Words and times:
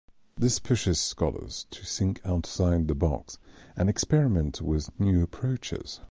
This 0.35 0.57
pushes 0.57 0.99
scholars 0.99 1.67
to 1.69 1.85
think 1.85 2.21
outside 2.25 2.87
the 2.87 2.95
box 2.95 3.37
and 3.75 3.87
experiment 3.87 4.59
with 4.59 4.89
new 4.99 5.21
approaches. 5.21 5.99